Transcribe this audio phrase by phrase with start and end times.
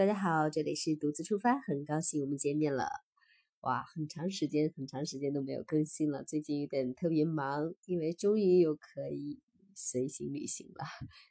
[0.00, 2.88] 大家好，这里是独自出发，很高兴我们见面了。
[3.60, 9.40] 哇，很长时间，很长时间都没有更新了，最近有点特别忙，因为终于又可以
[9.74, 10.86] 随行旅行了。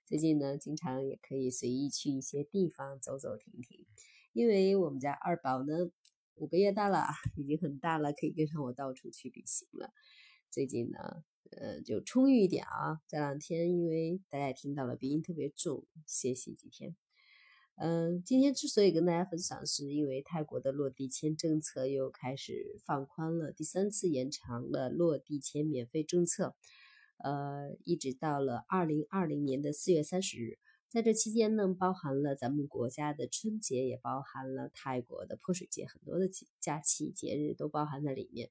[0.05, 3.87] 最近呢，经常也可以随意去一些地方走走停停，
[4.33, 5.89] 因为我们家二宝呢
[6.35, 7.07] 五个月大了，
[7.37, 9.91] 已经很大了，可以跟上我到处去旅行了。
[10.51, 13.01] 最近呢，呃，就充裕一点啊。
[13.07, 16.95] 这两天因为大家也听到了鼻音特别重，歇息几天。
[17.81, 26.57] 嗯，今天之所以跟大家分享，是因为泰国的落地签政策又开始放宽了，第三次延长了落地签免费政策，
[27.23, 30.59] 呃，一直到了二零二零年的四月三十日。
[30.89, 38.49] 在这期间呢，包含了咱们国家的春节，也包含了泰国的泼水节，很多的假期节日都包含在里面。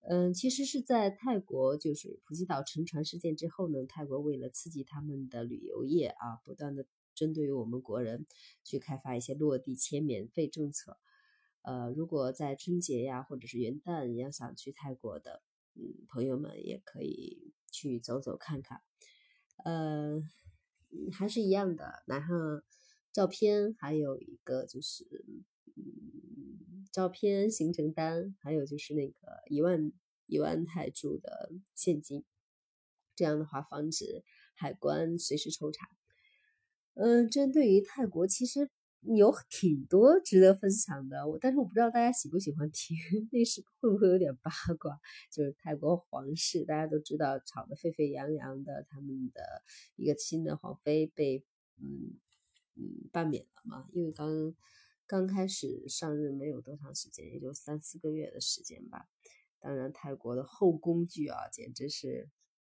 [0.00, 6.84] 嗯，其实是在泰国就是普吉岛沉船事件之后呢，泰国为了刺激他们的旅游业啊，不断的。
[7.18, 8.24] 针对于我们国人
[8.62, 10.96] 去开发一些落地签免费政策，
[11.62, 15.42] 呃，如果在春节呀或者是元旦要想去泰国的，
[15.74, 18.82] 嗯，朋友们也可以去走走看看，
[19.64, 20.22] 呃，
[21.12, 22.62] 还是一样的，拿上
[23.12, 25.04] 照片，还有一个就是，
[25.74, 29.90] 嗯，照片行程单，还有就是那个一万
[30.26, 32.24] 一万泰铢的现金，
[33.16, 34.24] 这样的话防止
[34.54, 35.88] 海关随时抽查。
[37.00, 38.68] 嗯，针对于泰国，其实
[39.02, 41.28] 有挺多值得分享的。
[41.28, 42.96] 我但是我不知道大家喜不喜欢听，
[43.30, 44.98] 那是会不会有点八卦？
[45.30, 49.62] 就是泰国皇室，大家都知道吵得沸沸扬扬的，他们的
[49.94, 51.44] 一个新的皇妃被
[51.76, 52.18] 嗯
[52.74, 53.86] 嗯罢免了嘛？
[53.92, 54.52] 因为刚
[55.06, 59.06] 刚开始上任没有多长时间，也就三四个月的时间吧。
[59.60, 62.28] 当然，泰国的后宫剧啊，简直是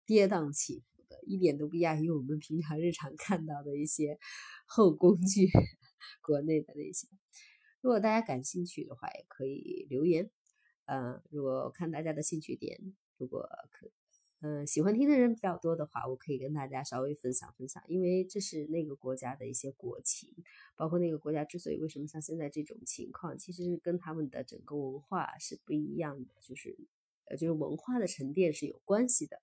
[0.07, 0.94] 跌宕起伏。
[1.23, 4.19] 一点都不亚于我们平常日常看到的一些
[4.67, 5.49] 后宫剧，
[6.23, 7.09] 国内的那些。
[7.81, 10.31] 如果大家感兴趣的话，也可以留言。
[10.87, 12.79] 嗯，如果看大家的兴趣点，
[13.19, 13.91] 如果可，
[14.41, 17.83] 嗯，喜欢听的人比较多的话，我可以跟大家稍微分享分享。
[17.89, 20.31] 因为这是那个国家的一些国情，
[20.77, 26.77] 包括那个国家之所以为什么像现在这种情况，其实跟他们的整个文化是不一样的，就是
[27.27, 29.41] 呃，就是文化的沉淀是有关系的。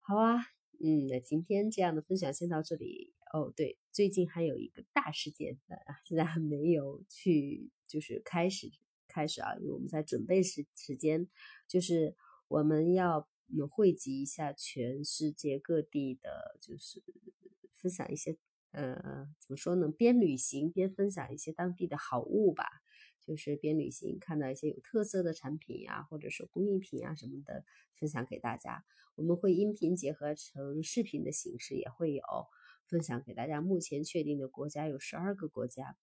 [0.00, 0.59] 好啊。
[0.82, 3.52] 嗯，那今天这样的分享先到这里哦。
[3.54, 8.72] 对，最近还有一个大事件，啊， 现在还没有去，就是开始
[9.06, 11.28] 开始啊，因为我们在准备时时间，
[11.68, 12.16] 就是
[12.48, 13.28] 我们要
[13.70, 17.02] 汇集一下全世界各地的，就是
[17.72, 18.38] 分享一些，
[18.70, 19.86] 呃，怎么说呢？
[19.88, 22.64] 边旅行边分享一些当地的好物吧。
[23.20, 27.64] 就是边旅行看到一些有特色的产品呀，或者手工艺品啊什么的，
[27.94, 28.84] 分享给大家。
[29.16, 32.22] 我们会音频结合成视频的形式，也会有
[32.86, 33.60] 分享给大家。
[33.60, 35.96] 目前确定的国家有十二个国家，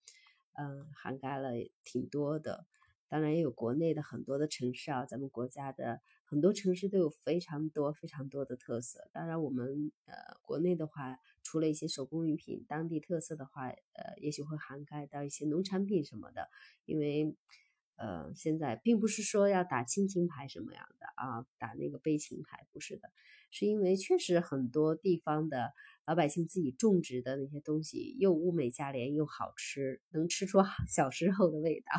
[0.53, 1.51] 嗯，涵盖了
[1.83, 2.67] 挺多的。
[3.09, 9.09] 当然也有国内的很多的城市啊，咱们国家的很多城市都有非常多非常多的特色。
[9.11, 16.49] 当然我们呃国内的话，除了一些手工艺品，当地特色的话，呃，也许会涵盖到一些农产品什么的。
[16.85, 17.35] 因为
[17.95, 23.09] 呃现在并不是说要打亲情牌什么样的啊，打那个悲情牌不是的，
[23.51, 25.73] 是因为确实很多地方的。
[26.07, 31.91] 老百姓自己种植的那些东西又物美价廉又好吃，能吃出 小时候的味道。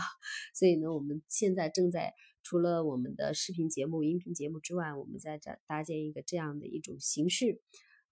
[0.54, 7.60] 所以呢，我们现在正在除了我们的视频节目、音频节目之外，我们在这搭建一个这样的一种形式。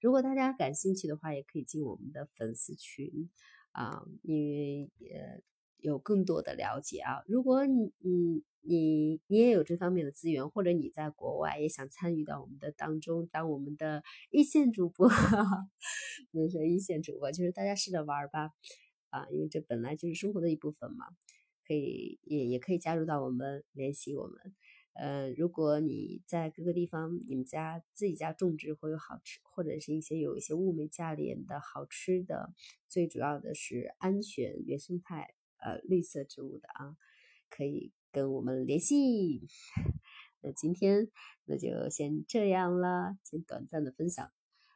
[0.00, 3.30] 如果大家感兴趣的话，也可以进我们的粉丝群
[3.72, 5.40] 啊，因为呃。
[5.88, 7.22] 有更多的了解啊！
[7.26, 15.08] 如果你你你你也有这方面的资源，或者你在国外也想参与到我们的当中，当我们的一线主播，
[16.32, 18.50] 不能说一线主播，就是大家试着玩吧
[19.10, 19.28] 啊！
[19.30, 21.06] 因为这本来就是生活的一部分嘛，
[21.66, 24.54] 可以也也可以加入到我们，联系我们。
[24.94, 32.54] 呃，如果你在各个地方，你们家自己家种植会有好吃，或者是一些有一些物美价廉的好吃的，
[32.88, 35.34] 最主要的是安全、原生态。
[35.58, 36.97] 呃，绿色植物的啊，
[37.50, 39.48] 可以跟我们联系。
[40.42, 41.08] 那今天
[41.44, 44.30] 那就先这样了，先短暂的分享。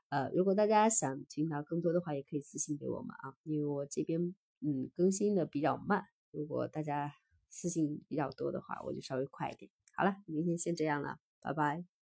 [0.08, 6.04] 呃，如果大家想听到更多的话，也可以私信给我们啊，因为我这边嗯更新的比较慢。
[6.32, 7.14] 如果大家
[7.48, 9.70] 私信比较多的话，我就稍微快一点。
[9.94, 11.99] 好了，明天先这样了，拜拜。